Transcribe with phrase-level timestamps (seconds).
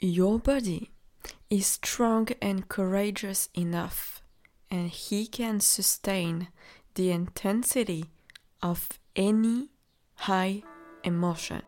[0.00, 0.92] Your body
[1.50, 4.22] is strong and courageous enough,
[4.70, 6.48] and he can sustain
[6.94, 8.04] the intensity
[8.62, 9.70] of any
[10.14, 10.62] high
[11.02, 11.62] emotion.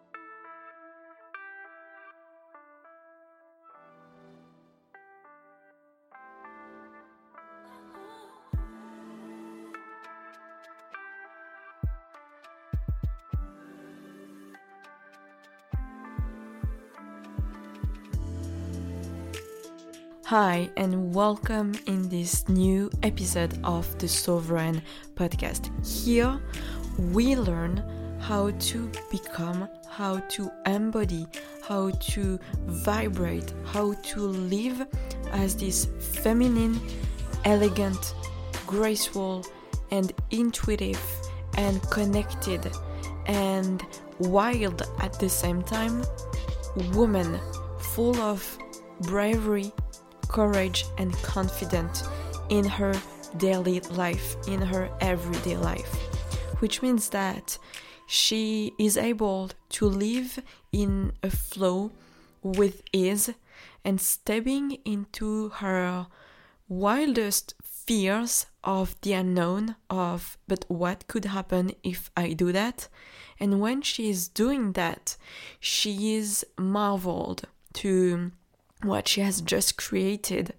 [20.30, 24.80] Hi, and welcome in this new episode of the Sovereign
[25.16, 25.66] podcast.
[25.84, 26.40] Here
[26.96, 27.82] we learn
[28.20, 31.26] how to become, how to embody,
[31.66, 34.86] how to vibrate, how to live
[35.32, 36.80] as this feminine,
[37.44, 38.14] elegant,
[38.68, 39.44] graceful,
[39.90, 41.02] and intuitive,
[41.56, 42.70] and connected,
[43.26, 43.82] and
[44.20, 46.04] wild at the same time
[46.94, 47.40] woman
[47.80, 48.56] full of
[49.00, 49.72] bravery
[50.30, 52.04] courage and confident
[52.48, 52.94] in her
[53.36, 55.94] daily life, in her everyday life,
[56.60, 57.58] which means that
[58.06, 60.40] she is able to live
[60.72, 61.90] in a flow
[62.42, 63.30] with ease
[63.84, 66.06] and stepping into her
[66.68, 72.88] wildest fears of the unknown of but what could happen if I do that?
[73.38, 75.16] And when she is doing that
[75.58, 77.42] she is marveled
[77.74, 78.32] to
[78.82, 80.54] what she has just created.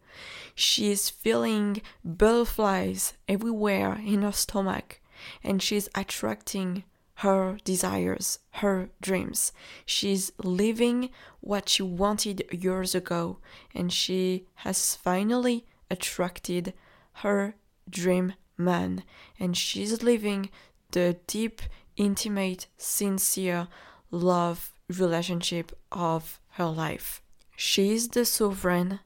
[0.55, 4.99] She is feeling butterflies everywhere in her stomach
[5.43, 6.83] and she's attracting
[7.15, 9.51] her desires, her dreams.
[9.85, 13.37] She's living what she wanted years ago
[13.75, 16.73] and she has finally attracted
[17.15, 17.55] her
[17.89, 19.03] dream man
[19.39, 20.49] and she's living
[20.91, 21.61] the deep,
[21.95, 23.67] intimate, sincere
[24.09, 27.20] love relationship of her life.
[27.63, 29.01] She is the sovereign,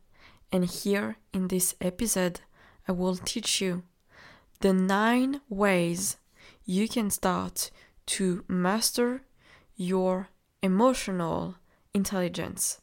[0.49, 2.39] and here in this episode,
[2.87, 3.83] I will teach you
[4.61, 6.15] the nine ways
[6.63, 7.69] you can start
[8.05, 9.23] to master
[9.75, 10.29] your
[10.63, 11.55] emotional
[11.93, 12.79] intelligence.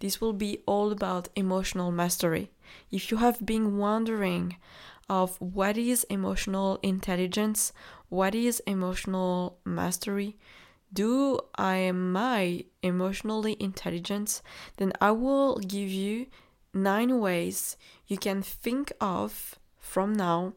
[0.00, 2.52] This will be all about emotional mastery.
[2.90, 4.56] If you have been wondering
[5.08, 7.72] of what is emotional intelligence,
[8.10, 10.36] what is emotional mastery,
[10.96, 14.40] do I am I emotionally intelligent,
[14.78, 16.26] then I will give you
[16.72, 17.76] nine ways
[18.06, 20.54] you can think of from now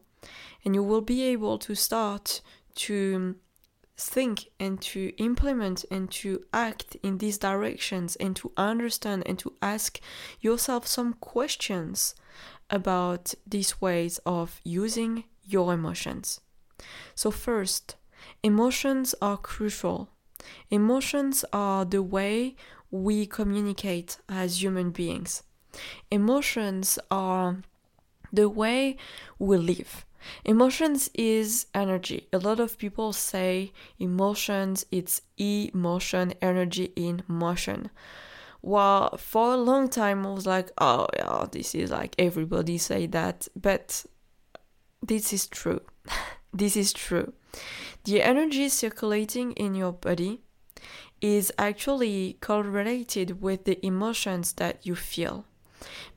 [0.64, 2.40] and you will be able to start
[2.86, 3.36] to
[3.98, 9.52] think and to implement and to act in these directions and to understand and to
[9.60, 10.00] ask
[10.40, 12.14] yourself some questions
[12.70, 16.40] about these ways of using your emotions.
[17.14, 17.96] So, first,
[18.42, 20.08] emotions are crucial
[20.70, 22.56] Emotions are the way
[22.90, 25.42] we communicate as human beings.
[26.10, 27.62] Emotions are
[28.32, 28.96] the way
[29.38, 30.04] we live.
[30.44, 32.28] Emotions is energy.
[32.32, 37.90] A lot of people say emotions, it's emotion, energy in motion.
[38.62, 43.06] Well, for a long time I was like, oh yeah, this is like everybody say
[43.06, 44.04] that, but
[45.02, 45.80] this is true.
[46.52, 47.32] this is true.
[48.04, 50.40] The energy circulating in your body
[51.20, 55.44] is actually correlated with the emotions that you feel.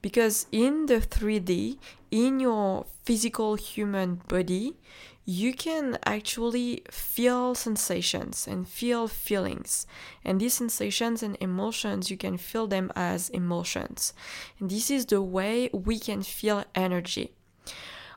[0.01, 1.77] Because in the 3D,
[2.11, 4.77] in your physical human body,
[5.25, 9.87] you can actually feel sensations and feel feelings.
[10.23, 14.13] And these sensations and emotions, you can feel them as emotions.
[14.59, 17.31] And this is the way we can feel energy.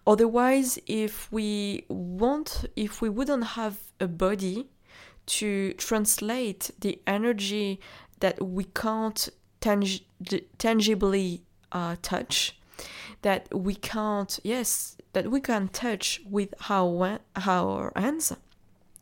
[0.06, 4.69] Otherwise, if we want, if we wouldn't have a body
[5.27, 7.81] to translate the energy
[8.21, 9.28] that we can't
[9.61, 10.00] tang-
[10.59, 12.56] tangibly uh, touch,
[13.22, 18.33] that we can't, yes, that we can touch with our, our hands,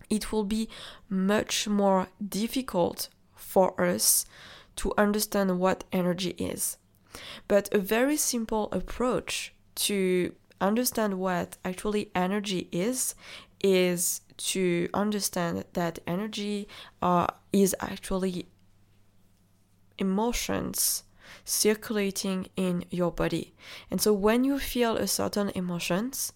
[0.09, 0.69] it will be
[1.10, 4.25] much more difficult for us
[4.76, 6.78] to understand what energy is.
[7.46, 10.34] But a very simple approach to
[10.64, 13.14] understand what actually energy is
[13.62, 16.69] is to understand that energy
[17.00, 18.46] uh, is actually
[19.99, 21.05] emotions
[21.44, 23.55] circulating in your body.
[23.90, 26.32] And so when you feel a certain emotions,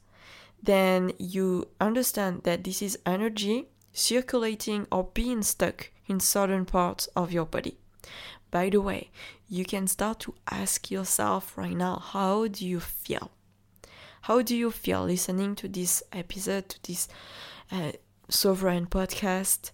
[0.63, 7.33] then you understand that this is energy circulating or being stuck in certain parts of
[7.33, 7.79] your body.
[8.51, 9.11] By the way,
[9.49, 13.31] you can start to ask yourself right now, how do you feel?
[14.23, 17.09] How do you feel listening to this episode, to this
[17.71, 17.93] uh,
[18.29, 19.71] Sovereign podcast?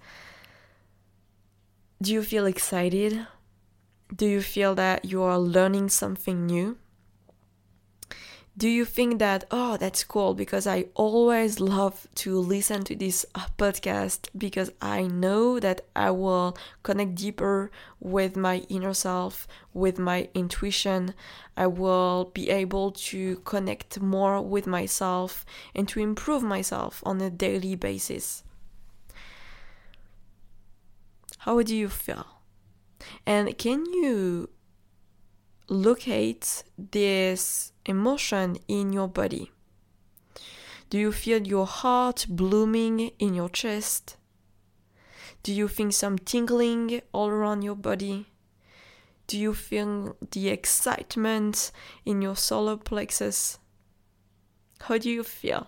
[2.00, 3.26] Do you feel excited?
[4.14, 6.76] Do you feel that you are learning something new?
[8.56, 13.26] Do you think that, oh, that's cool because I always love to listen to this
[13.34, 19.98] uh, podcast because I know that I will connect deeper with my inner self, with
[19.98, 21.14] my intuition.
[21.56, 27.30] I will be able to connect more with myself and to improve myself on a
[27.30, 28.44] daily basis.
[31.38, 32.26] How do you feel?
[33.26, 34.48] And can you
[35.68, 39.50] locate this emotion in your body?
[40.90, 44.16] Do you feel your heart blooming in your chest?
[45.42, 48.26] Do you feel some tingling all around your body?
[49.26, 51.72] Do you feel the excitement
[52.04, 53.58] in your solar plexus?
[54.80, 55.66] How do you feel?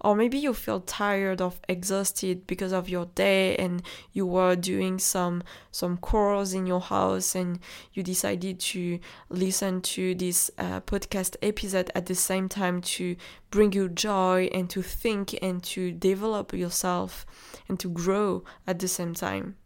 [0.00, 3.82] Or maybe you feel tired or exhausted because of your day and
[4.12, 7.58] you were doing some some chores in your house and
[7.92, 8.98] you decided to
[9.28, 13.16] listen to this uh, podcast episode at the same time to
[13.50, 17.26] bring you joy and to think and to develop yourself
[17.68, 19.56] and to grow at the same time.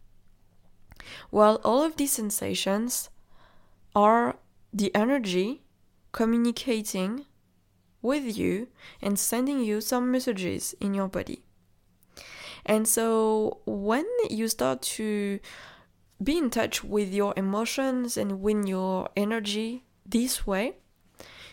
[1.31, 3.11] Well all of these sensations
[3.95, 4.37] are
[4.73, 5.63] the energy
[6.13, 7.27] communicating
[8.03, 8.69] with you
[9.03, 11.43] and sending you some messages in your body.
[12.65, 15.39] And so when you start to
[16.23, 20.77] be in touch with your emotions and with your energy this way,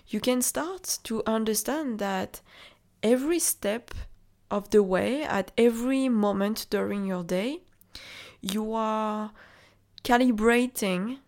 [0.08, 2.42] you can start to understand that
[3.02, 3.92] every step
[4.50, 7.62] of the way, at every moment during your day,
[8.42, 9.32] you are
[10.04, 11.20] calibrating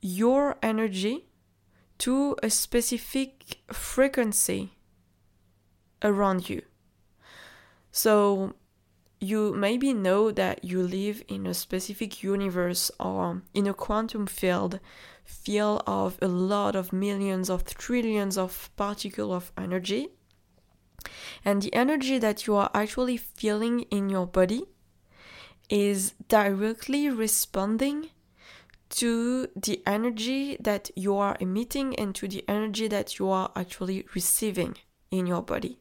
[0.00, 1.29] your energy
[2.00, 4.72] to a specific frequency
[6.02, 6.62] around you.
[7.92, 8.54] So
[9.20, 14.80] you maybe know that you live in a specific universe or in a quantum field
[15.24, 20.08] field of a lot of millions of trillions of particles of energy
[21.44, 24.62] and the energy that you are actually feeling in your body
[25.68, 28.08] is directly responding
[28.90, 34.06] to the energy that you are emitting and to the energy that you are actually
[34.14, 34.76] receiving
[35.10, 35.78] in your body.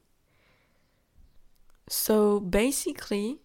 [1.89, 3.39] So basically,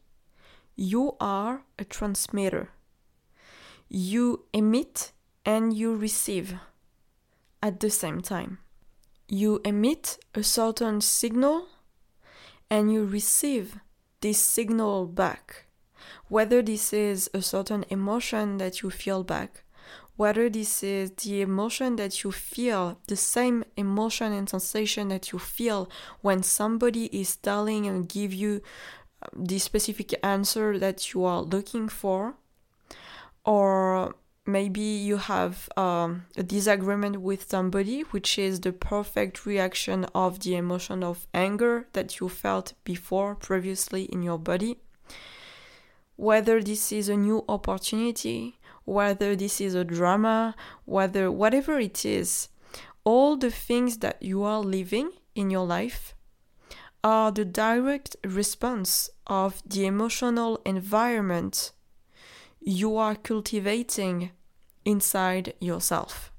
[0.76, 2.70] you are a transmitter.
[3.88, 5.12] You emit
[5.46, 6.54] and you receive
[7.62, 8.58] at the same time.
[9.28, 11.68] You emit a certain signal
[12.68, 13.78] and you receive
[14.20, 15.63] this signal back
[16.28, 19.64] whether this is a certain emotion that you feel back,
[20.16, 25.38] whether this is the emotion that you feel, the same emotion and sensation that you
[25.38, 25.88] feel
[26.20, 28.62] when somebody is telling and give you
[29.22, 32.34] uh, the specific answer that you are looking for,
[33.44, 34.14] or
[34.46, 40.54] maybe you have um, a disagreement with somebody, which is the perfect reaction of the
[40.54, 44.76] emotion of anger that you felt before previously in your body
[46.16, 52.48] whether this is a new opportunity, whether this is a drama, whether whatever it is,
[53.04, 56.14] all the things that you are living in your life
[57.02, 61.72] are the direct response of the emotional environment
[62.60, 64.30] you are cultivating
[64.84, 66.32] inside yourself.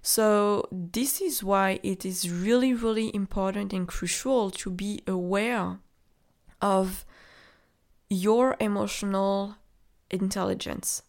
[0.00, 5.80] So, this is why it is really, really important and crucial to be aware
[6.62, 7.04] of
[8.10, 9.54] your emotional
[10.10, 11.02] intelligence,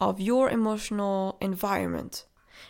[0.00, 2.24] of your emotional environment,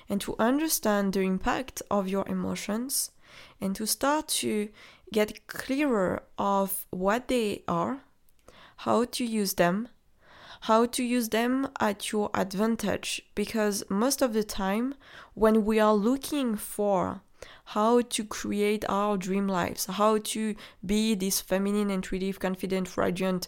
[0.08, 3.12] and to understand the impact of your emotions
[3.61, 4.68] and to start to
[5.12, 8.00] get clearer of what they are,
[8.78, 9.88] how to use them,
[10.62, 14.94] how to use them at your advantage because most of the time
[15.35, 17.23] when we are looking for
[17.72, 23.46] how to create our dream lives, how to be this feminine, intuitive, confident, radiant,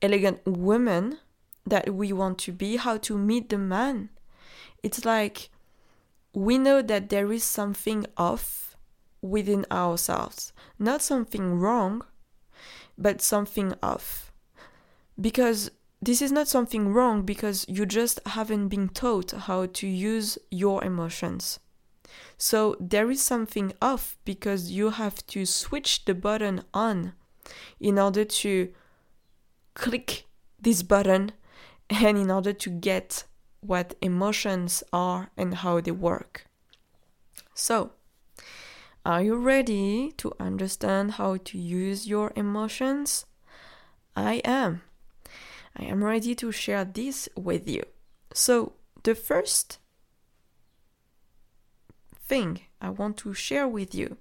[0.00, 1.18] elegant woman
[1.66, 4.08] that we want to be, how to meet the man.
[4.82, 5.50] It's like
[6.32, 8.78] we know that there is something off
[9.20, 12.02] within ourselves, not something wrong,
[12.96, 14.32] but something off.
[15.20, 20.38] Because this is not something wrong because you just haven't been taught how to use
[20.50, 21.60] your emotions.
[22.42, 27.12] So there is something off because you have to switch the button on
[27.78, 28.72] in order to
[29.74, 30.24] click
[30.58, 31.32] this button
[31.90, 33.24] and in order to get
[33.60, 36.46] what emotions are and how they work.
[37.52, 37.92] So,
[39.04, 43.26] are you ready to understand how to use your emotions?
[44.16, 44.80] I am.
[45.76, 47.82] I am ready to share this with you.
[48.32, 49.78] So, the first
[52.30, 54.16] thing I want to share with you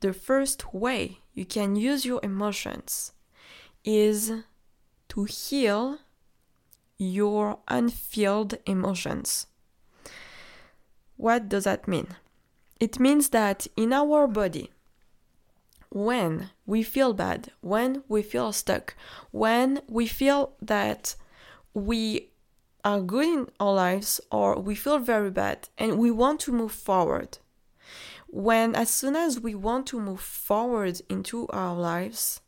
[0.00, 3.12] the first way you can use your emotions
[3.84, 4.32] is
[5.08, 5.98] to heal
[6.98, 9.46] your unfilled emotions.
[11.16, 12.08] What does that mean?
[12.78, 14.70] It means that in our body,
[15.90, 18.94] when we feel bad, when we feel stuck,
[19.32, 21.16] when we feel that
[21.74, 22.29] we
[22.84, 26.72] are good in our lives or we feel very bad and we want to move
[26.72, 27.38] forward,
[28.26, 32.40] when as soon as we want to move forward into our lives,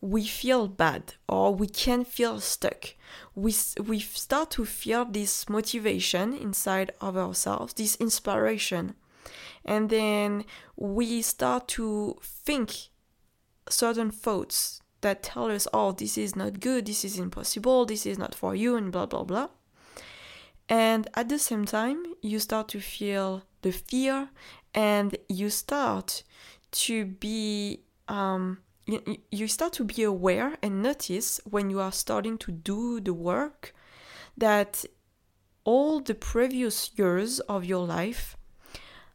[0.00, 2.94] we feel bad or we can feel stuck.
[3.34, 3.54] We,
[3.86, 8.94] we start to feel this motivation inside of ourselves, this inspiration.
[9.64, 10.44] And then
[10.76, 12.72] we start to think
[13.68, 18.18] certain thoughts that tell us, oh, this is not good, this is impossible, this is
[18.18, 19.48] not for you, and blah, blah, blah.
[20.70, 24.30] And at the same time, you start to feel the fear
[24.72, 26.22] and you start
[26.70, 32.38] to be um, you, you start to be aware and notice when you are starting
[32.38, 33.74] to do the work
[34.36, 34.84] that
[35.64, 38.36] all the previous years of your life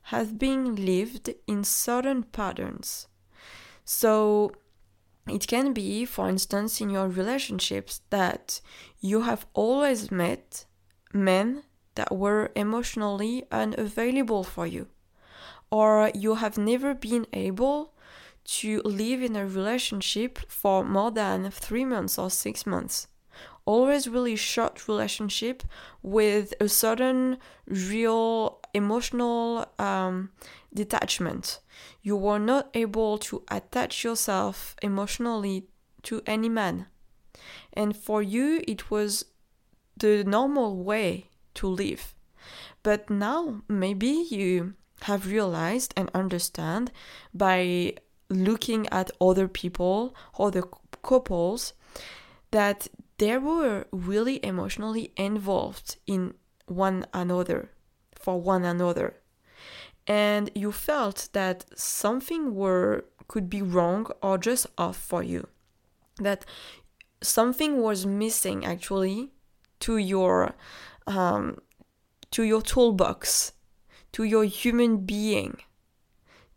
[0.04, 3.08] have been lived in certain patterns.
[3.86, 4.52] So
[5.28, 8.62] it can be, for instance, in your relationships that
[9.00, 10.66] you have always met
[11.16, 11.64] men
[11.96, 14.88] that were emotionally unavailable for you
[15.72, 17.94] or you have never been able
[18.44, 23.08] to live in a relationship for more than three months or six months.
[23.66, 25.64] Always really short relationship
[26.04, 30.30] with a certain real emotional um,
[30.74, 31.60] detachment.
[32.04, 35.66] You were not able to attach yourself emotionally
[36.04, 36.86] to any man.
[37.74, 39.26] And for you, it was
[39.98, 42.14] the normal way to live.
[42.84, 46.92] But now, maybe you have realized and understand
[47.34, 47.96] by
[48.30, 50.64] looking at other people, other
[51.04, 51.74] couples,
[52.52, 52.88] that
[53.18, 56.34] they were really emotionally involved in
[56.68, 57.72] one another,
[58.16, 59.16] for one another.
[60.08, 65.48] And you felt that something were could be wrong or just off for you.
[66.20, 66.46] That
[67.22, 69.32] something was missing actually
[69.86, 70.56] to your
[71.08, 71.58] um,
[72.32, 73.54] to your toolbox
[74.12, 75.58] to your human being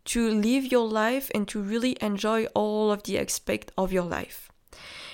[0.09, 4.49] to live your life and to really enjoy all of the aspect of your life.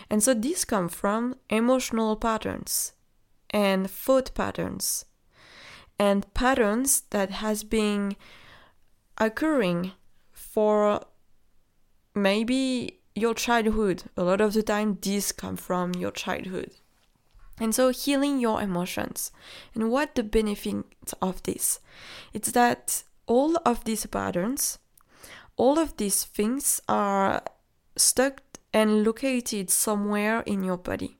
[0.10, 2.94] And so these come from emotional patterns
[3.50, 5.04] and thought patterns
[6.00, 8.16] and patterns that has been
[9.18, 9.92] occurring
[10.32, 11.02] for
[12.14, 14.04] maybe your childhood.
[14.16, 16.72] A lot of the time these come from your childhood.
[17.60, 19.32] And so healing your emotions.
[19.74, 20.86] And what the benefit
[21.22, 21.80] of this?
[22.34, 24.80] It's that all of these patterns,
[25.56, 27.42] all of these things are
[27.96, 28.42] stuck
[28.74, 31.18] and located somewhere in your body.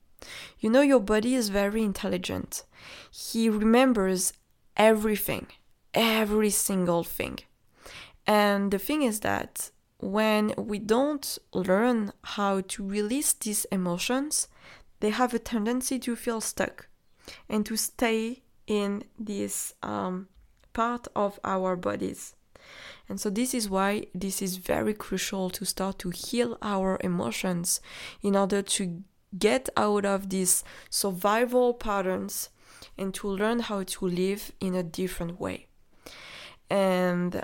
[0.60, 2.64] You know, your body is very intelligent.
[3.12, 4.34] He remembers
[4.76, 5.48] everything,
[5.94, 7.40] every single thing.
[8.28, 14.48] And the thing is that when we don't learn how to release these emotions,
[15.00, 16.88] they have a tendency to feel stuck
[17.50, 20.28] and to stay in this um,
[20.74, 22.36] part of our bodies.
[23.08, 27.80] And so, this is why this is very crucial to start to heal our emotions
[28.24, 29.04] in order to
[29.38, 32.50] get out of these survival patterns
[32.98, 35.68] and to learn how to live in a different way.
[36.70, 37.44] And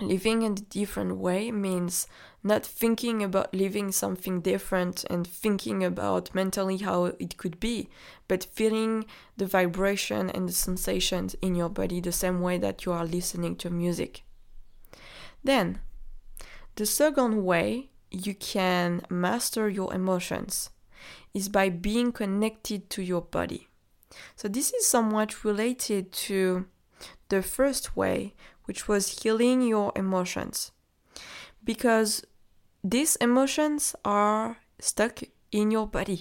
[0.00, 2.06] living in a different way means
[2.42, 7.88] not thinking about living something different and thinking about mentally how it could be,
[8.28, 9.04] but feeling
[9.36, 13.56] the vibration and the sensations in your body the same way that you are listening
[13.56, 14.22] to music.
[15.42, 15.80] Then,
[16.76, 20.70] the second way you can master your emotions
[21.34, 23.68] is by being connected to your body.
[24.36, 26.66] So, this is somewhat related to
[27.28, 28.34] the first way,
[28.68, 30.72] which was healing your emotions.
[31.64, 32.22] Because
[32.84, 36.20] these emotions are stuck in your body.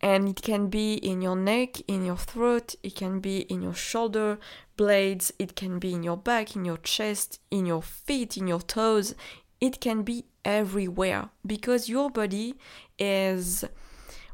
[0.00, 3.74] And it can be in your neck, in your throat, it can be in your
[3.74, 4.38] shoulder
[4.76, 8.60] blades, it can be in your back, in your chest, in your feet, in your
[8.60, 9.16] toes.
[9.60, 12.54] It can be everywhere because your body
[13.00, 13.64] is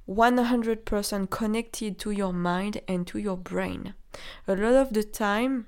[0.07, 3.95] 100% connected to your mind and to your brain.
[4.47, 5.67] A lot of the time,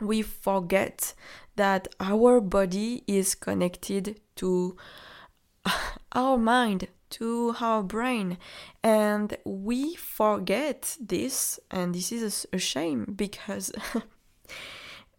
[0.00, 1.14] we forget
[1.56, 4.76] that our body is connected to
[6.12, 8.38] our mind, to our brain.
[8.82, 13.72] And we forget this, and this is a shame because.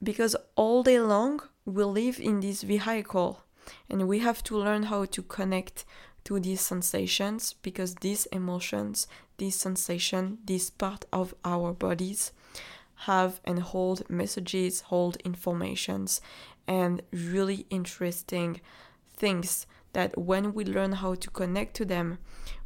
[0.03, 3.43] because all day long we live in this vehicle
[3.89, 5.85] and we have to learn how to connect
[6.23, 12.31] to these sensations because these emotions, this sensation, this part of our bodies
[12.95, 16.21] have and hold messages, hold informations,
[16.67, 18.61] and really interesting
[19.15, 22.17] things that when we learn how to connect to them,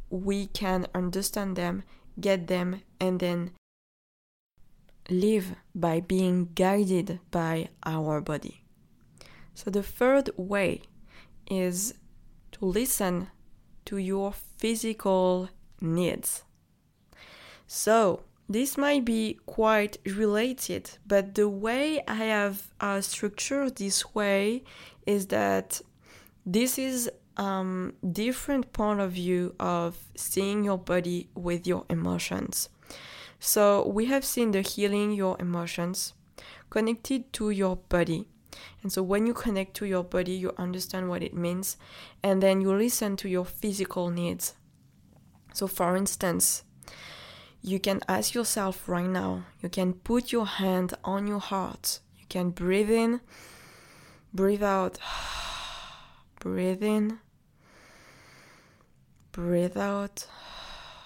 [0.08, 1.82] we can understand them,
[2.20, 3.52] get them, and then
[5.08, 8.64] live by being guided by our body.
[9.54, 10.82] So, the third way
[11.50, 11.94] is
[12.52, 13.28] to listen
[13.86, 16.44] to your physical needs.
[17.66, 24.64] So, this might be quite related, but the way I have uh, structured this way
[25.06, 25.80] is that
[26.44, 32.68] this is um, different point of view of seeing your body with your emotions.
[33.38, 36.14] So we have seen the healing your emotions
[36.70, 38.26] connected to your body.
[38.82, 41.76] And so when you connect to your body, you understand what it means,
[42.20, 44.54] and then you listen to your physical needs.
[45.54, 46.64] So, for instance,
[47.62, 52.24] you can ask yourself right now, you can put your hand on your heart, you
[52.28, 53.20] can breathe in,
[54.32, 54.98] breathe out,
[56.40, 57.18] breathe in,
[59.32, 60.26] breathe out,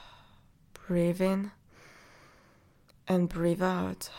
[0.86, 1.50] breathe in,
[3.08, 4.10] and breathe out.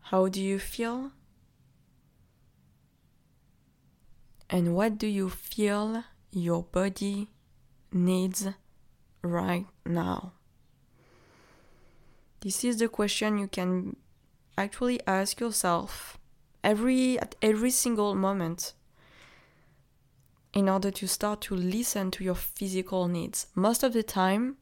[0.00, 1.12] How do you feel?
[4.48, 7.28] And what do you feel your body
[7.92, 8.48] needs
[9.22, 10.32] right now?
[12.40, 13.96] This is the question you can
[14.56, 16.18] actually ask yourself
[16.62, 18.74] every at every single moment
[20.52, 23.46] in order to start to listen to your physical needs.
[23.54, 24.56] Most of the time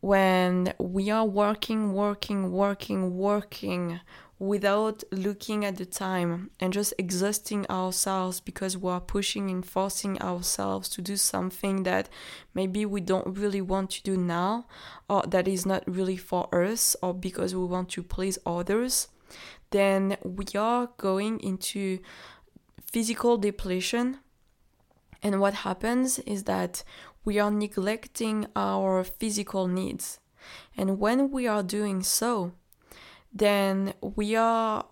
[0.00, 4.00] when we are working, working, working, working
[4.42, 10.20] without looking at the time and just exhausting ourselves because we are pushing and forcing
[10.20, 12.08] ourselves to do something that
[12.52, 14.66] maybe we don't really want to do now
[15.08, 19.06] or that is not really for us or because we want to please others,
[19.70, 22.00] then we are going into
[22.92, 24.18] physical depletion.
[25.22, 26.82] And what happens is that
[27.24, 30.18] we are neglecting our physical needs.
[30.76, 32.54] And when we are doing so,
[33.32, 34.86] then we are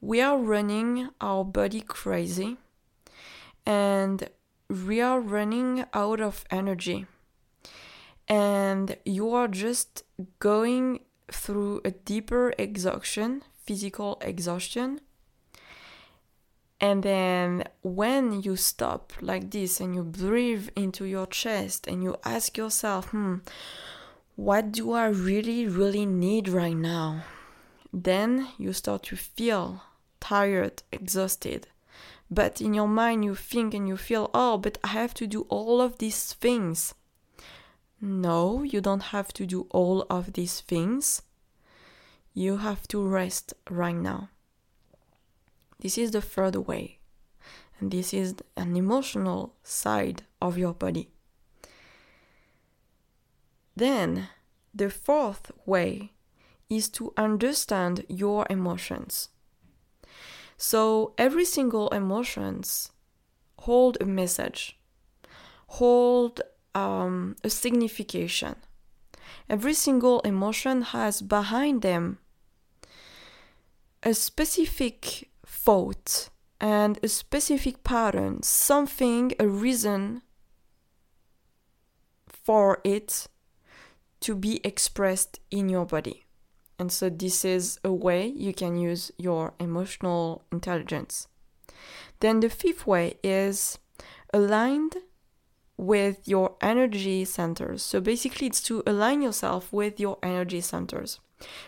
[0.00, 2.56] we are running our body crazy
[3.66, 4.28] and
[4.68, 7.06] we are running out of energy.
[8.28, 10.04] And you are just
[10.38, 15.00] going through a deeper exhaustion physical exhaustion.
[16.80, 22.16] And then when you stop like this and you breathe into your chest and you
[22.24, 23.36] ask yourself hmm
[24.36, 27.24] what do I really, really need right now?
[27.92, 29.82] Then you start to feel
[30.20, 31.66] tired, exhausted.
[32.30, 35.42] But in your mind, you think and you feel, oh, but I have to do
[35.48, 36.94] all of these things.
[38.00, 41.22] No, you don't have to do all of these things.
[42.32, 44.30] You have to rest right now.
[45.80, 46.98] This is the third way,
[47.78, 51.08] and this is an emotional side of your body.
[53.80, 54.28] Then,
[54.74, 56.12] the fourth way
[56.68, 59.30] is to understand your emotions.
[60.58, 62.90] So, every single emotions
[63.60, 64.78] hold a message,
[65.80, 66.42] hold
[66.74, 68.56] um, a signification.
[69.48, 72.18] Every single emotion has behind them
[74.02, 76.28] a specific thought
[76.60, 80.20] and a specific pattern, something, a reason
[82.28, 83.26] for it
[84.20, 86.24] to be expressed in your body.
[86.78, 91.28] And so, this is a way you can use your emotional intelligence.
[92.20, 93.78] Then, the fifth way is
[94.32, 94.96] aligned
[95.76, 97.82] with your energy centers.
[97.82, 101.20] So, basically, it's to align yourself with your energy centers.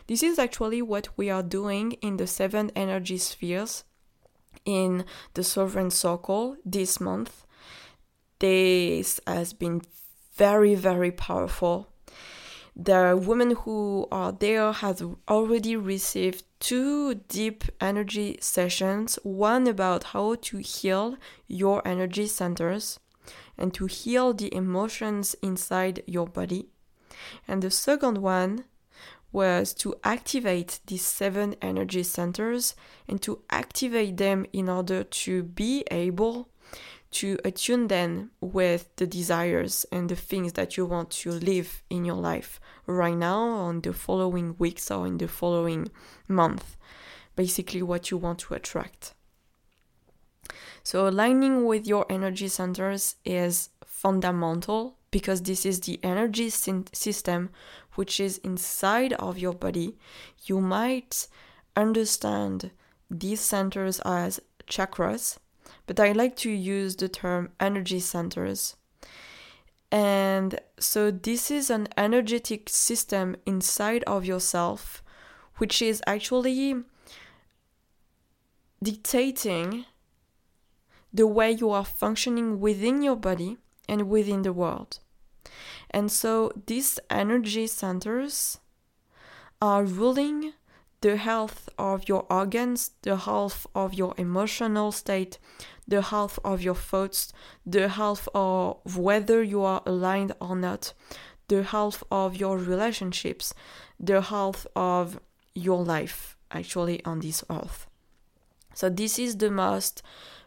[0.07, 3.85] This is actually what we are doing in the seven energy spheres
[4.65, 7.47] in the Sovereign Circle this month.
[8.38, 9.83] This has been
[10.37, 11.91] very, very powerful
[12.75, 20.37] the women who are there has already received two deep energy sessions one about how
[20.37, 22.99] to heal your energy centers
[23.59, 26.69] and to heal the emotions inside your body.
[27.47, 28.65] And the second one
[29.33, 32.75] was to activate these seven energy centers
[33.09, 36.49] and to activate them in order to be able
[37.12, 42.05] to attune them with the desires and the things that you want to live in
[42.05, 45.88] your life right now, on the following weeks, or in the following
[46.29, 46.77] month.
[47.37, 49.14] Basically, what you want to attract.
[50.83, 57.51] So, aligning with your energy centers is fundamental because this is the energy system
[57.94, 59.96] which is inside of your body.
[60.44, 61.29] You might
[61.77, 62.70] understand
[63.11, 65.38] these centers as chakras,
[65.87, 68.77] but I like to use the term energy centers.
[69.90, 75.03] And so, this is an energetic system inside of yourself,
[75.59, 76.83] which is actually
[78.83, 79.85] dictating
[81.12, 84.99] the way you are functioning within your body and within the world.
[85.90, 88.61] And so, these energy centers
[89.61, 90.55] are ruling
[91.03, 95.38] the health of your organs, the health of your emotional state,
[95.87, 97.33] the health of your thoughts,
[97.67, 100.95] the health of whether you are aligned or not,
[101.49, 103.53] the health of your relationships,
[103.99, 105.21] the health of
[105.55, 107.87] your life actually on this earth.
[108.75, 110.03] So, this is the most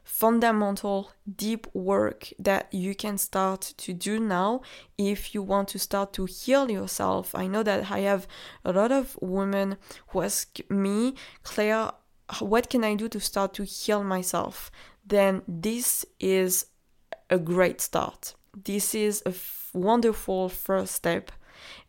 [0.05, 4.61] fundamental deep work that you can start to do now
[4.97, 7.35] if you want to start to heal yourself.
[7.35, 8.25] I know that I have
[8.63, 9.75] a lot of women
[10.07, 11.91] who ask me, Claire,
[12.39, 14.71] what can I do to start to heal myself?
[15.05, 16.67] then this is
[17.29, 18.35] a great start.
[18.63, 21.31] This is a f- wonderful first step.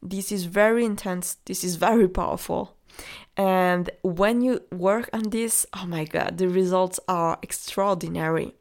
[0.03, 1.37] This is very intense.
[1.47, 2.77] This is very powerful.
[3.37, 8.55] And when you work on this, oh my god, the results are extraordinary.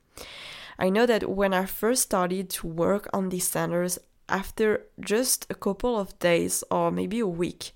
[0.77, 5.55] I know that when I first started to work on these centers, after just a
[5.55, 7.71] couple of days or maybe a week,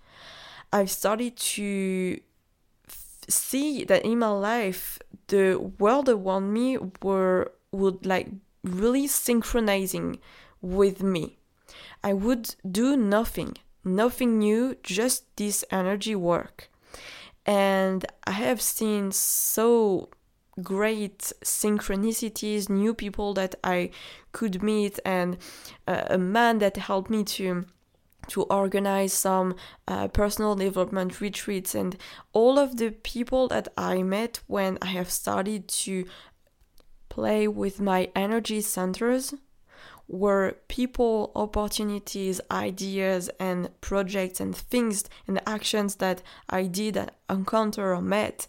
[0.74, 2.20] I started to
[3.30, 8.30] see that in my life the world around me were would like
[8.64, 10.20] really synchronizing
[10.62, 11.38] with me.
[12.04, 16.70] I would do nothing, nothing new, just this energy work.
[17.45, 20.10] And I have seen so
[20.62, 23.91] great synchronicities, new people that I
[24.32, 25.38] could meet, and
[25.88, 27.65] uh, a man that helped me to
[28.28, 29.56] to organize some
[29.88, 31.73] uh, personal development retreats.
[31.73, 31.97] And
[32.32, 36.06] all of the people that I met when I have started to
[37.08, 39.34] play with my energy centers
[40.10, 46.98] were people, opportunities, ideas, and projects and things and actions that I did
[47.30, 48.48] encounter or met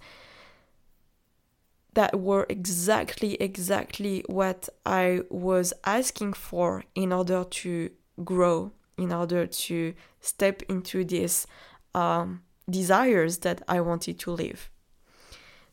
[1.94, 7.90] that were exactly, exactly what I was asking for in order to
[8.25, 11.46] grow in order to step into these
[11.94, 14.70] um, desires that I wanted to live.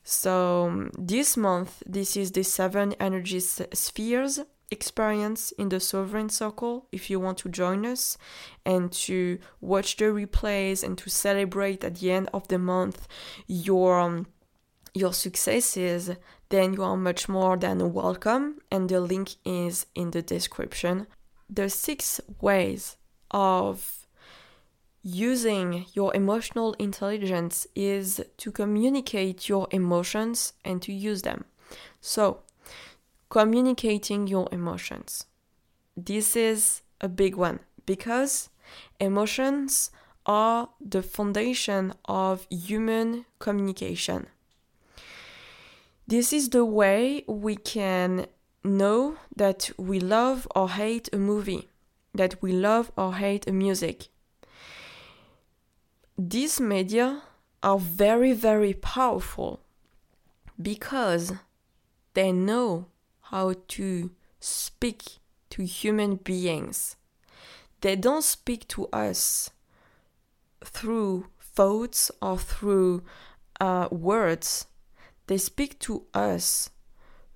[0.04, 4.40] So, um, this month, this is the seven energy spheres
[4.72, 6.88] experience in the Sovereign Circle.
[6.92, 8.18] If you want to join us
[8.66, 13.08] and to watch the replays and to celebrate at the end of the month
[13.48, 14.28] your um,
[14.94, 16.12] your successes,
[16.50, 18.60] then you are much more than welcome.
[18.72, 21.08] And the link is in the description.
[21.50, 22.98] The six ways
[23.32, 24.08] of
[25.04, 31.46] using your emotional intelligence is to communicate your emotions and to use them.
[32.02, 32.42] So,
[33.30, 35.26] communicating your emotions.
[35.96, 38.50] This is a big one because
[39.00, 39.92] emotions
[40.26, 44.28] are the foundation of human communication.
[46.08, 48.28] This is the way we can
[48.64, 51.70] know that we love or hate a movie
[52.14, 54.08] that we love or hate music.
[56.18, 57.24] These media
[57.64, 59.62] are very, very powerful
[60.62, 61.34] because
[62.14, 62.88] they know
[63.30, 66.96] how to speak to human beings.
[67.82, 69.50] They don't speak to us
[70.64, 73.04] through thoughts or through
[73.60, 74.68] uh, words.
[75.28, 76.70] They speak to us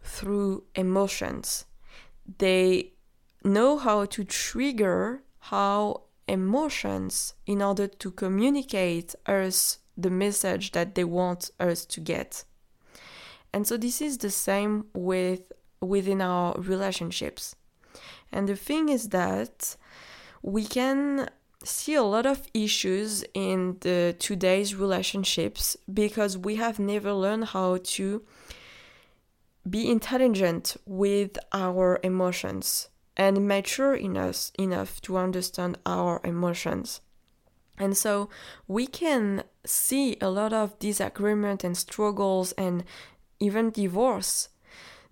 [0.01, 1.65] through emotions.
[2.37, 2.93] They
[3.43, 11.03] know how to trigger how emotions in order to communicate us the message that they
[11.03, 12.45] want us to get.
[13.53, 17.55] And so this is the same with within our relationships.
[18.31, 19.75] And the thing is that
[20.41, 21.29] we can
[21.63, 27.77] see a lot of issues in the today's relationships because we have never learned how
[27.83, 28.23] to
[29.69, 37.01] be intelligent with our emotions and mature enough enough to understand our emotions.
[37.77, 38.29] And so
[38.67, 42.83] we can see a lot of disagreement and struggles and
[43.39, 44.49] even divorce,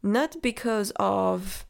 [0.01, 1.65] not because of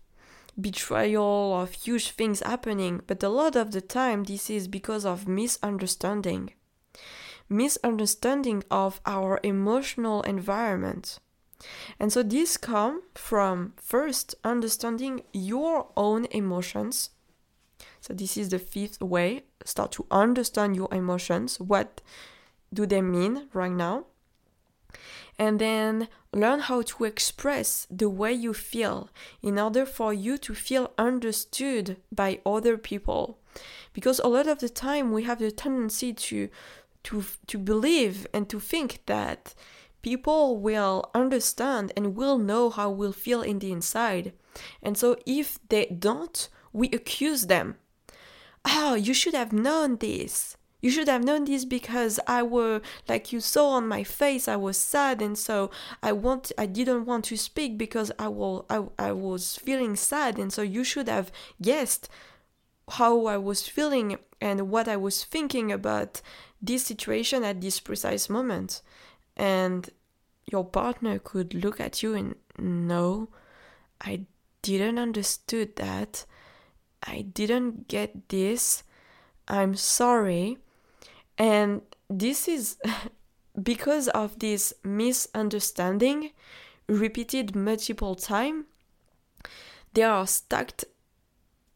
[0.59, 5.27] betrayal of huge things happening, but a lot of the time this is because of
[5.27, 6.53] misunderstanding.
[7.47, 11.19] Misunderstanding of our emotional environment.
[11.99, 17.09] And so this come from first understanding your own emotions.
[18.01, 19.43] So this is the fifth way.
[19.65, 21.59] Start to understand your emotions.
[21.59, 22.01] What
[22.73, 24.05] do they mean right now?
[25.39, 29.09] And then learn how to express the way you feel
[29.41, 33.39] in order for you to feel understood by other people.
[33.93, 36.49] Because a lot of the time we have the tendency to
[37.03, 39.55] to to believe and to think that
[40.01, 44.33] people will understand and will know how we'll feel in the inside.
[44.83, 47.77] And so if they don't, we accuse them.
[48.65, 50.57] Oh, you should have known this.
[50.81, 54.55] You should have known this because I were like you saw on my face I
[54.55, 58.85] was sad and so I want I didn't want to speak because I will I,
[58.97, 62.07] I was feeling sad and so you should have guessed
[62.91, 66.21] how I was feeling and what I was thinking about
[66.61, 68.81] this situation at this precise moment.
[69.35, 69.89] And
[70.51, 73.29] your partner could look at you and no
[74.01, 74.25] i
[74.61, 76.25] didn't understood that.
[77.03, 78.83] I didn't get this.
[79.47, 80.57] I'm sorry
[81.39, 82.77] and this is
[83.63, 86.31] because of this misunderstanding
[86.87, 88.65] repeated multiple time
[89.93, 90.85] they are stacked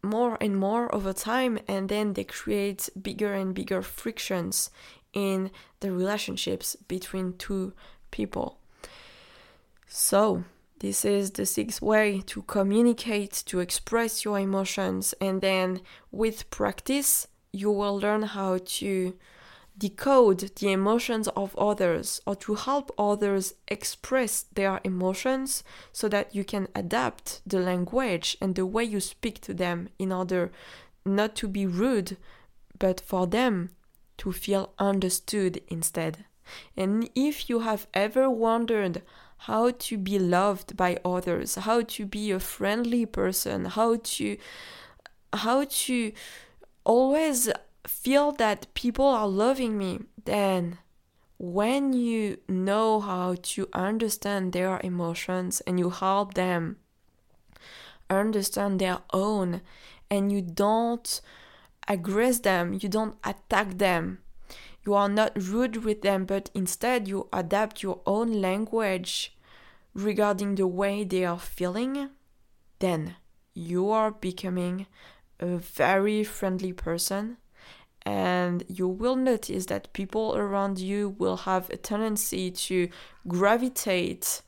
[0.04, 4.70] more and more over time and then they create bigger and bigger frictions
[5.14, 5.50] in
[5.80, 7.74] the relationships between two
[8.12, 8.60] people.
[9.88, 10.44] So,
[10.80, 15.80] this is the sixth way to communicate, to express your emotions, and then
[16.12, 19.16] with practice, you will learn how to
[19.78, 26.44] decode the emotions of others or to help others express their emotions so that you
[26.44, 30.52] can adapt the language and the way you speak to them in order
[31.06, 32.18] not to be rude,
[32.78, 33.70] but for them
[34.18, 36.26] to feel understood instead.
[36.78, 39.02] And if you have ever wondered
[39.38, 44.38] how to be loved by others, how to be a friendly person, how to
[45.34, 46.12] how to
[46.86, 47.50] always
[47.86, 50.78] feel that people are loving me, then
[51.38, 56.78] when you know how to understand their emotions and you help them
[58.10, 59.62] understand their own
[60.10, 61.22] and you don't
[61.88, 64.20] aggress them, you don't attack them,
[64.86, 69.36] you are not rude with them, but instead you adapt your own language
[69.94, 72.10] regarding the way they are feeling,
[72.80, 73.16] then
[73.54, 74.86] you are becoming
[75.40, 77.38] a very friendly person
[78.06, 82.90] and you will notice that people around you will have a tendency to
[83.28, 84.42] gravitate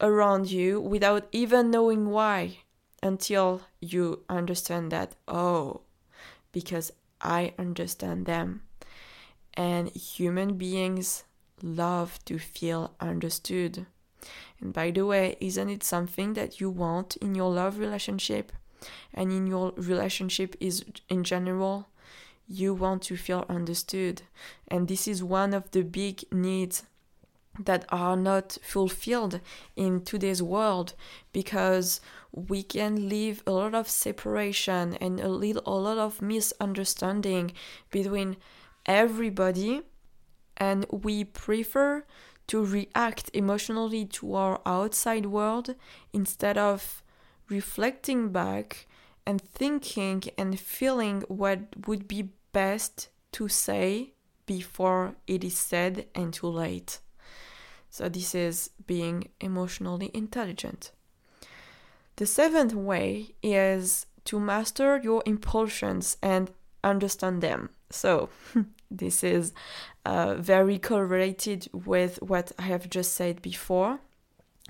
[0.00, 2.58] around you without even knowing why
[3.02, 5.80] until you understand that oh
[6.52, 8.62] because I understand them.
[9.54, 11.24] And human beings
[11.62, 13.86] love to feel understood.
[14.60, 18.52] And by the way isn't it something that you want in your love relationship?
[19.12, 21.88] And in your relationship is in general
[22.50, 24.22] you want to feel understood.
[24.68, 26.82] And this is one of the big needs
[27.58, 29.40] that are not fulfilled
[29.76, 30.94] in today's world
[31.32, 32.00] because
[32.32, 37.52] we can leave a lot of separation and a little a lot of misunderstanding
[37.90, 38.36] between
[38.86, 39.82] everybody
[40.56, 42.04] and we prefer
[42.46, 45.74] to react emotionally to our outside world
[46.12, 47.02] instead of
[47.48, 48.86] reflecting back
[49.26, 54.12] and thinking and feeling what would be best to say
[54.46, 57.00] before it is said and too late.
[57.88, 60.92] So, this is being emotionally intelligent.
[62.16, 66.50] The seventh way is to master your impulsions and
[66.84, 67.70] understand them.
[67.90, 68.28] So,
[68.90, 69.52] this is
[70.04, 74.00] uh, very correlated with what I have just said before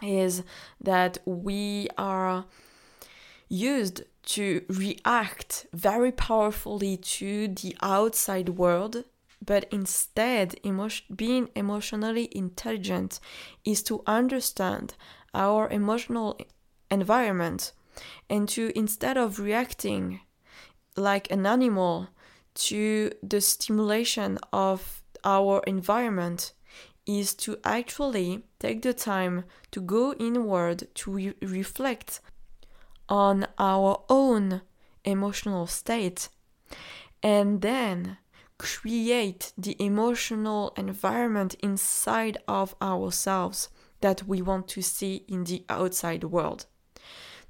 [0.02, 0.42] is
[0.80, 2.44] that we are
[3.50, 9.04] used to react very powerfully to the outside world
[9.44, 13.20] but instead emotion, being emotionally intelligent
[13.64, 14.94] is to understand
[15.34, 16.38] our emotional
[16.90, 17.72] environment
[18.28, 20.20] and to instead of reacting
[20.96, 22.08] like an animal
[22.54, 26.52] to the stimulation of our environment
[27.06, 32.20] is to actually take the time to go inward to re- reflect
[33.10, 34.62] on our own
[35.04, 36.28] emotional state
[37.22, 38.16] and then
[38.58, 43.68] create the emotional environment inside of ourselves
[44.00, 46.66] that we want to see in the outside world.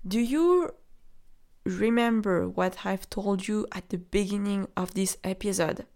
[0.06, 0.74] Do you
[1.64, 5.86] remember what I've told you at the beginning of this episode?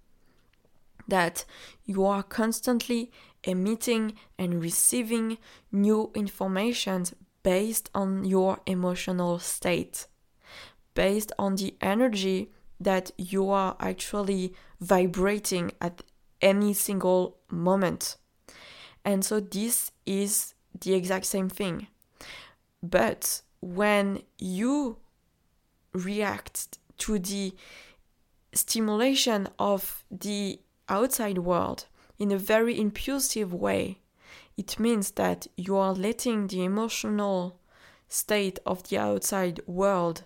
[1.09, 1.45] That
[1.85, 3.11] you are constantly
[3.43, 5.39] emitting and receiving
[5.71, 7.07] new information
[7.45, 10.09] based on your emotional state,
[10.95, 16.03] based on the energy that you are actually vibrating at
[16.43, 18.17] any single moment.
[19.05, 21.87] And so this is the exact same thing.
[22.83, 24.97] But when you
[25.93, 27.55] react to the
[28.53, 31.87] stimulation of the outside world
[32.19, 33.99] in a very impulsive way,
[34.57, 37.61] it means that you are letting the emotional
[38.09, 40.25] state of the outside world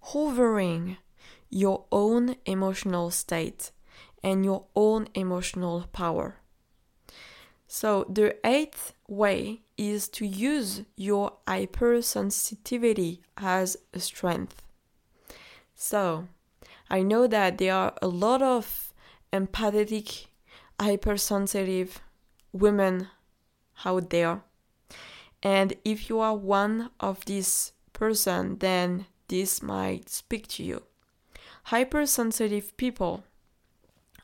[0.00, 0.96] hovering
[1.48, 3.70] your own emotional state
[4.22, 6.36] and your own emotional power.
[7.66, 14.62] So, the eighth way is to use your hypersensitivity as a strength.
[15.74, 16.26] So,
[16.90, 18.92] I know that there are a lot of
[19.32, 20.26] empathetic,
[20.80, 22.00] hypersensitive
[22.52, 23.08] women
[23.84, 24.42] out there.
[25.42, 30.82] And if you are one of these person, then this might speak to you.
[31.64, 33.24] Hypersensitive people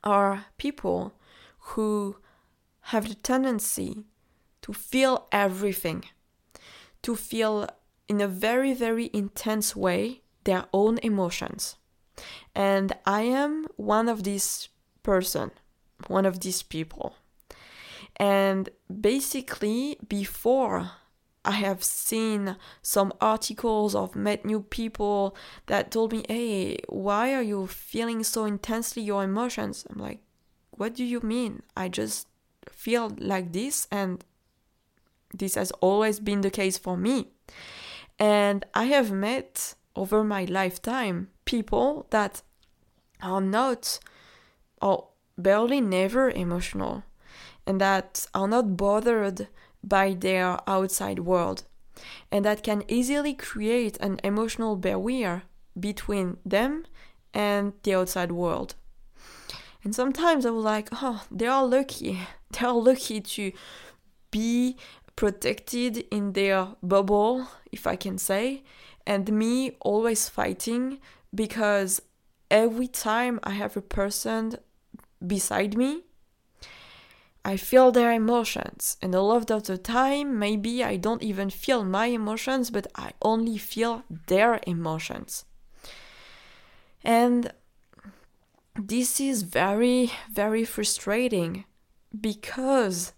[0.03, 1.15] are people
[1.59, 2.17] who
[2.81, 4.05] have the tendency
[4.63, 6.05] to feel everything,
[7.03, 7.69] to feel
[8.09, 11.77] in a very, very intense way their own emotions.
[12.55, 14.69] And I am one of these
[15.03, 15.51] person,
[16.07, 17.17] one of these people.
[18.19, 20.91] And basically, before
[21.45, 27.43] I have seen some articles of met new people that told me, hey, why are
[27.43, 29.87] you feeling so intensely your emotions?
[29.89, 30.21] I'm like,
[30.71, 31.63] what do you mean?
[31.77, 32.27] I just
[32.71, 34.25] feel like this, and
[35.33, 37.29] this has always been the case for me.
[38.19, 42.43] And I have met over my lifetime people that
[43.23, 43.99] are not
[44.83, 47.05] or barely never emotional
[47.67, 49.49] and that are not bothered
[49.83, 51.65] by their outside world
[52.31, 55.43] and that can easily create an emotional barrier
[55.79, 56.85] between them
[57.33, 58.75] and the outside world.
[59.85, 62.21] And sometimes I was like, oh, they are lucky.
[62.51, 63.53] They are lucky to
[64.31, 64.77] be
[65.17, 68.63] protected in their bubble, if I can say,
[69.07, 70.99] and me always fighting
[71.35, 72.01] because
[72.51, 74.57] every time I have a person
[75.27, 76.06] beside me,
[77.47, 78.97] I feel their emotions.
[79.01, 83.13] And a lot of the time, maybe I don't even feel my emotions, but I
[83.23, 85.45] only feel their emotions.
[87.05, 87.53] And
[88.75, 91.67] this is very, very frustrating
[92.21, 93.13] because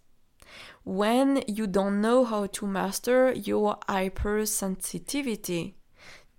[0.85, 5.73] when you don't know how to master your hypersensitivity,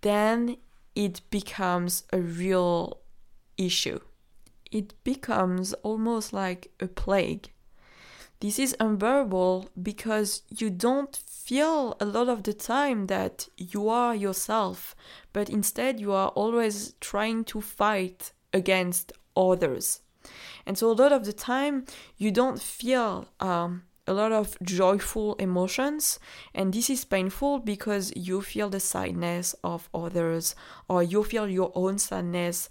[0.01, 0.57] then
[0.93, 2.99] it becomes a real
[3.57, 3.99] issue.
[4.71, 7.49] It becomes almost like a plague.
[8.41, 14.15] This is unbearable because you don't feel a lot of the time that you are
[14.15, 14.95] yourself,
[15.33, 20.01] but instead you are always trying to fight against others.
[20.65, 21.85] And so a lot of the time
[22.17, 26.17] you don't feel um, a lot of joyful emotions,
[26.53, 30.55] and this is painful because you feel the sadness of others
[30.87, 32.69] or you feel your own sadness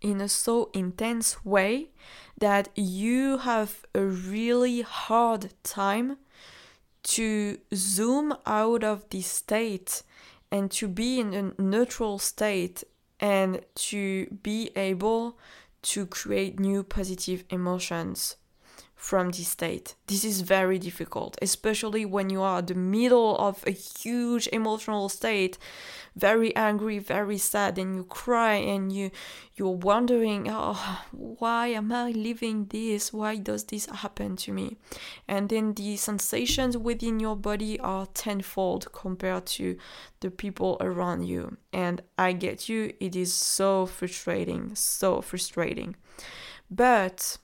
[0.00, 1.90] in a so intense way
[2.38, 6.16] that you have a really hard time
[7.02, 10.02] to zoom out of this state
[10.50, 12.82] and to be in a neutral state
[13.20, 15.38] and to be able
[15.82, 18.36] to create new positive emotions
[19.00, 19.94] from this state.
[20.08, 25.08] This is very difficult, especially when you are in the middle of a huge emotional
[25.08, 25.56] state,
[26.14, 29.10] very angry, very sad, and you cry and you
[29.56, 33.10] you're wondering, oh, why am I living this?
[33.10, 34.76] Why does this happen to me?
[35.26, 39.78] And then the sensations within your body are tenfold compared to
[40.20, 41.56] the people around you.
[41.72, 45.96] And I get you, it is so frustrating, so frustrating.
[46.70, 47.38] But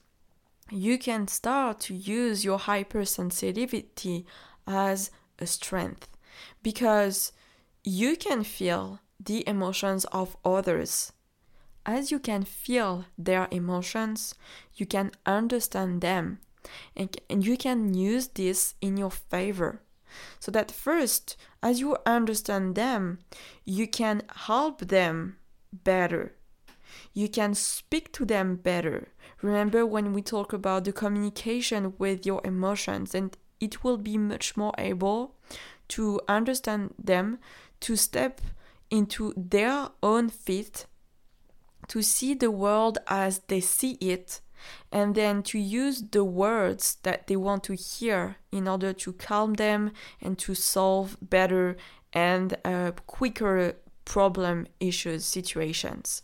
[0.69, 4.25] you can start to use your hypersensitivity
[4.65, 6.09] as a strength
[6.61, 7.31] because
[7.83, 11.13] you can feel the emotions of others.
[11.85, 14.35] As you can feel their emotions,
[14.75, 16.39] you can understand them
[16.95, 19.81] and, and you can use this in your favor.
[20.39, 23.19] So that first, as you understand them,
[23.65, 25.37] you can help them
[25.71, 26.33] better.
[27.17, 29.07] You can speak to them better.
[29.41, 34.55] Remember when we talk about the communication with your emotions, and it will be much
[34.55, 35.33] more able
[35.87, 37.39] to understand them,
[37.79, 38.39] to step
[38.91, 40.85] into their own feet,
[41.87, 44.39] to see the world as they see it,
[44.91, 49.55] and then to use the words that they want to hear in order to calm
[49.55, 49.89] them
[50.21, 51.77] and to solve better
[52.13, 53.73] and uh, quicker
[54.05, 56.21] problem issues situations.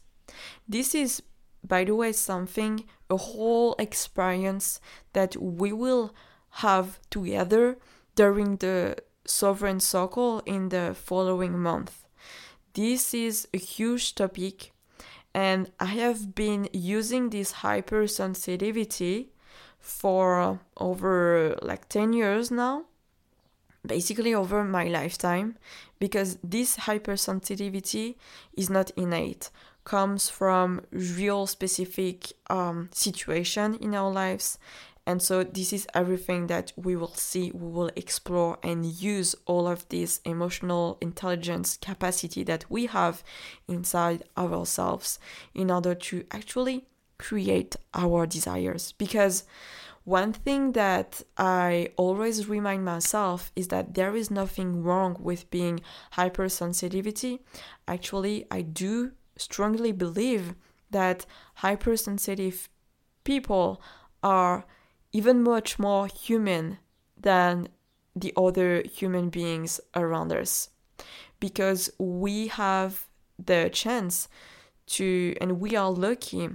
[0.68, 1.22] This is,
[1.64, 4.80] by the way, something, a whole experience
[5.14, 6.14] that we will
[6.58, 7.78] have together
[8.16, 12.06] during the sovereign circle in the following month.
[12.74, 14.72] This is a huge topic,
[15.34, 19.30] and I have been using this hypersensitivity
[19.80, 22.86] for over like 10 years now,
[23.86, 25.58] basically over my lifetime,
[26.00, 28.16] because this hypersensitivity
[28.54, 29.50] is not innate
[29.84, 34.58] comes from real specific um, situation in our lives
[35.06, 39.68] and so this is everything that we will see we will explore and use all
[39.68, 43.24] of this emotional intelligence capacity that we have
[43.68, 45.20] inside of ourselves
[45.54, 46.86] in order to actually
[47.18, 49.44] create our desires because
[50.06, 55.80] one thing that I always remind myself is that there is nothing wrong with being
[56.14, 57.40] hypersensitivity.
[57.88, 59.14] Actually, I do
[59.44, 60.56] strongly believe
[60.90, 61.26] that
[61.56, 62.70] hypersensitive
[63.24, 63.82] people
[64.22, 64.66] are
[65.12, 66.78] even much more human
[67.20, 67.68] than
[68.16, 70.70] the other human beings around us.
[71.40, 74.28] Because we have the chance
[74.86, 76.50] to and we are lucky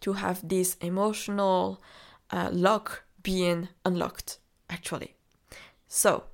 [0.00, 1.82] to have this emotional
[2.30, 4.38] uh, lock being unlocked
[4.70, 5.14] actually.
[5.88, 6.24] So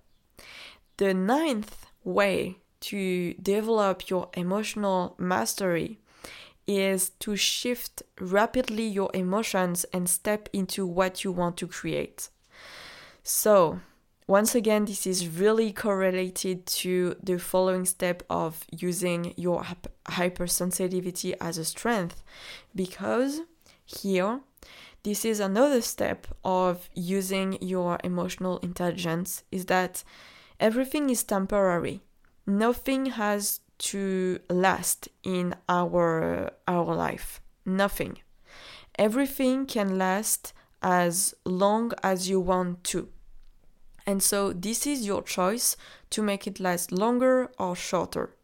[0.97, 2.59] the ninth way
[2.91, 5.99] to develop your emotional mastery
[6.67, 12.31] is to shift rapidly your emotions and step into what you want to create.
[13.23, 13.81] So,
[14.27, 19.65] once again, this is really correlated to the following step of using your
[20.07, 22.23] hypersensitivity as a strength
[22.75, 23.41] because
[23.85, 24.41] here
[25.03, 30.03] this is another step of using your emotional intelligence is that
[30.59, 32.01] everything is temporary
[32.47, 37.41] nothing has to last in our our life.
[37.65, 38.19] Nothing.
[38.99, 43.09] Everything can last as long as you want to.
[44.07, 45.77] And so this is your choice
[46.11, 48.37] to make it last longer or shorter.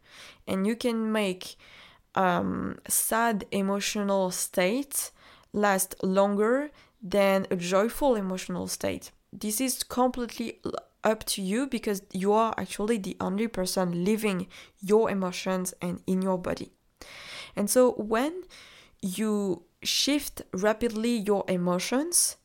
[0.47, 1.55] And you can make
[2.15, 5.11] um, sad emotional state
[5.53, 6.71] last longer
[7.01, 9.11] than a joyful emotional state.
[9.31, 10.59] This is completely
[11.03, 14.47] up to you because you are actually the only person living
[14.79, 16.71] your emotions and in your body.
[17.55, 18.43] And so when
[19.01, 22.37] you shift rapidly your emotions,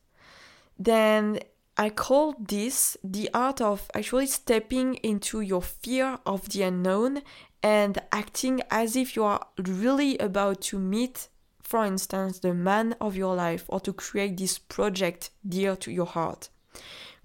[0.77, 1.39] then
[1.77, 7.21] I call this the art of actually stepping into your fear of the unknown
[7.61, 11.27] and acting as if you are really about to meet,
[11.61, 16.05] for instance, the man of your life or to create this project dear to your
[16.05, 16.49] heart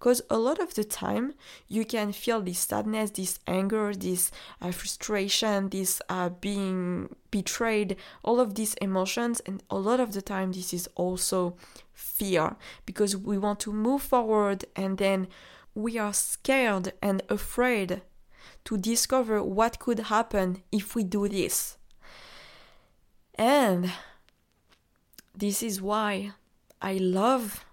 [0.03, 1.33] because a lot of the time
[1.69, 7.95] you can feel this sadness this anger this uh, frustration this uh, being betrayed
[8.25, 11.57] all of these emotions and a lot of the time this is also
[11.95, 15.29] fear because we want to move forward and then
[15.73, 18.03] we are scared and afraid
[18.65, 21.79] to discover what could happen if we do this.
[23.35, 23.93] And
[25.35, 26.33] this is why
[26.81, 27.65] I love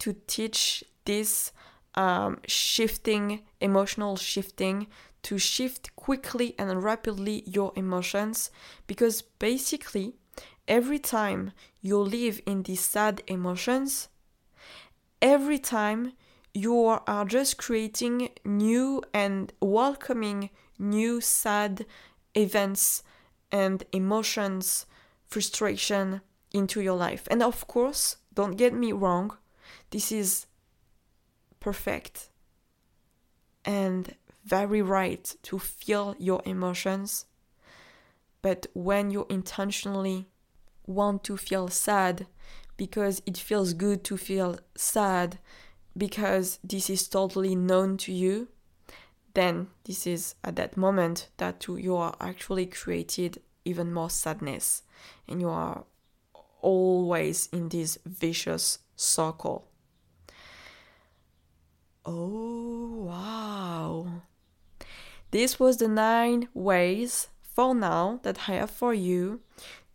[0.00, 1.52] to teach this
[1.96, 4.86] um, shifting, emotional shifting,
[5.22, 8.50] to shift quickly and rapidly your emotions
[8.86, 10.14] because basically
[10.68, 14.08] every time you live in these sad emotions,
[15.20, 16.12] every time
[16.54, 21.84] you are just creating new and welcoming new sad
[22.34, 23.02] events
[23.50, 24.86] and emotions,
[25.26, 26.20] frustration
[26.52, 27.26] into your life.
[27.30, 29.36] And of course, don't get me wrong,
[29.90, 30.45] this is
[31.66, 32.30] perfect
[33.64, 34.14] and
[34.44, 37.24] very right to feel your emotions.
[38.40, 40.28] But when you intentionally
[40.86, 42.28] want to feel sad
[42.76, 45.40] because it feels good to feel sad
[45.96, 48.46] because this is totally known to you,
[49.34, 54.84] then this is at that moment that you are actually created even more sadness
[55.26, 55.82] and you are
[56.62, 59.66] always in this vicious circle.
[62.06, 64.22] Oh, wow.
[65.32, 69.40] This was the nine ways for now that I have for you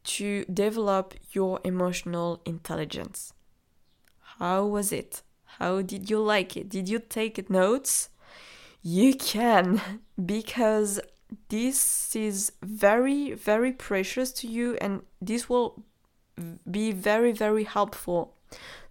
[0.03, 3.33] to develop your emotional intelligence.
[4.39, 5.21] How was it?
[5.59, 6.67] How did you like it?
[6.67, 8.09] Did you take notes?
[8.81, 9.81] You can,
[10.25, 10.99] because
[11.47, 15.85] this is very, very precious to you, and this will
[16.69, 18.35] be very, very helpful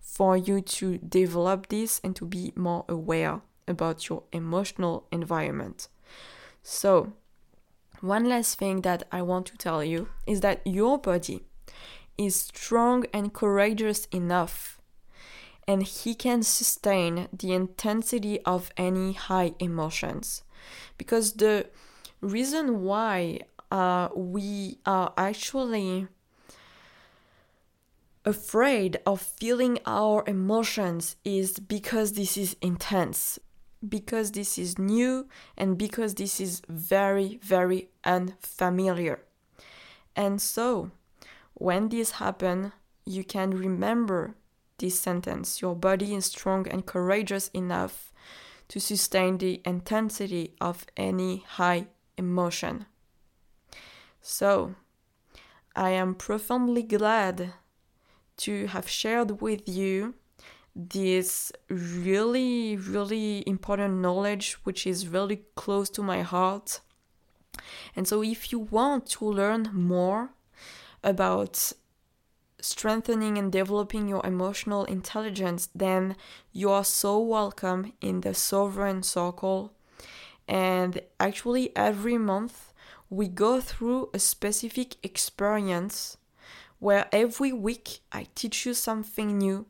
[0.00, 5.88] for you to develop this and to be more aware about your emotional environment.
[6.62, 7.12] So,
[8.00, 11.44] one last thing that I want to tell you is that your body
[12.16, 14.80] is strong and courageous enough
[15.66, 20.42] and he can sustain the intensity of any high emotions
[20.98, 21.66] because the
[22.20, 23.40] reason why
[23.70, 26.08] uh, we are actually
[28.24, 33.38] afraid of feeling our emotions is because this is intense
[33.86, 39.20] because this is new and because this is very, very unfamiliar.
[40.14, 40.90] And so,
[41.54, 42.72] when this happens,
[43.04, 44.34] you can remember
[44.78, 48.12] this sentence Your body is strong and courageous enough
[48.68, 52.86] to sustain the intensity of any high emotion.
[54.20, 54.74] So,
[55.74, 57.54] I am profoundly glad
[58.40, 60.14] to have shared with you
[60.74, 66.80] this really, really important knowledge, which is really close to my heart.
[67.96, 70.30] And so, if you want to learn more
[71.02, 71.72] about
[72.60, 76.16] strengthening and developing your emotional intelligence, then
[76.52, 79.72] you are so welcome in the Sovereign Circle.
[80.46, 82.72] And actually, every month
[83.08, 86.16] we go through a specific experience
[86.80, 89.66] where every week I teach you something new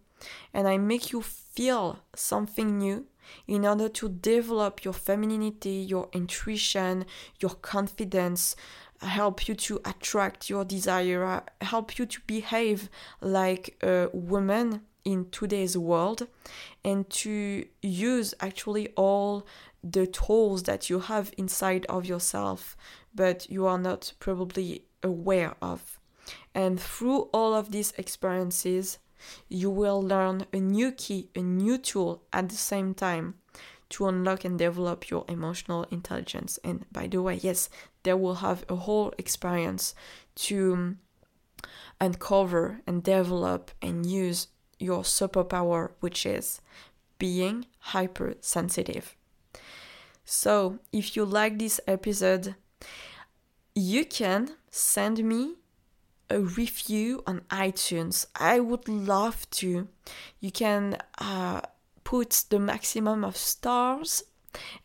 [0.54, 3.06] and I make you feel something new
[3.46, 7.04] in order to develop your femininity, your intuition,
[7.40, 8.56] your confidence,
[9.02, 12.88] help you to attract your desire, help you to behave
[13.20, 16.26] like a woman in today's world,
[16.84, 19.46] and to use actually all
[19.82, 22.76] the tools that you have inside of yourself,
[23.14, 25.99] but you are not probably aware of.
[26.55, 28.98] And through all of these experiences,
[29.48, 33.34] you will learn a new key, a new tool at the same time
[33.90, 36.59] to unlock and develop your emotional intelligence.
[36.64, 37.68] And by the way, yes,
[38.03, 39.94] there will have a whole experience
[40.36, 40.98] to um,
[42.01, 44.46] uncover and develop and use
[44.78, 46.61] your superpower, which is
[47.18, 49.16] being hypersensitive.
[50.24, 52.55] So, if you like this episode,
[53.74, 55.57] you can send me
[56.30, 58.26] a review on iTunes.
[58.36, 59.88] I would love to.
[60.38, 61.62] You can uh,
[62.04, 64.22] put the maximum of stars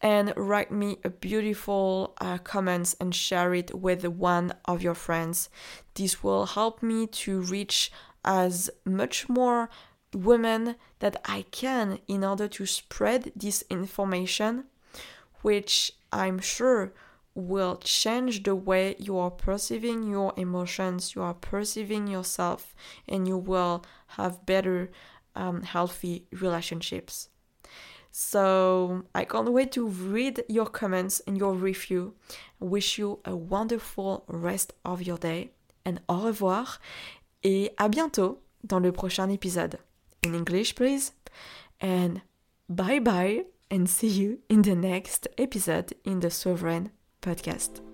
[0.02, 5.50] and write me a beautiful uh, comments and share it with one of your friends.
[5.94, 7.92] This will help me to reach
[8.24, 9.70] as much more
[10.14, 14.66] women that I can in order to spread this information,
[15.42, 16.94] which I'm sure
[17.36, 22.74] will change the way you are perceiving your emotions, you are perceiving yourself,
[23.08, 24.90] and you will have better,
[25.36, 27.30] um, healthy relationships.
[28.12, 32.14] So I can't wait to read your comments and your review.
[32.62, 35.52] Wish you a wonderful rest of your day
[35.84, 36.80] and au revoir
[37.44, 39.78] et à bientôt dans le prochain épisode.
[40.24, 41.12] In English, please.
[41.82, 42.22] And
[42.70, 46.92] bye bye and see you in the next episode in the Sovereign
[47.26, 47.85] podcast.